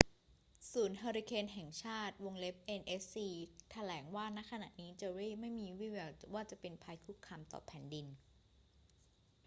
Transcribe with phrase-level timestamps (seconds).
[0.71, 2.15] ศูนย์เฮอร์ริเคนแห่งชาติ
[2.79, 3.15] nhc
[3.71, 8.07] แถลงว่า ณ ขณะนี้เจอร์รี่ไม่มีวี่แววว่าจะเป็นภัยคุกคามต่อแผ่นดิน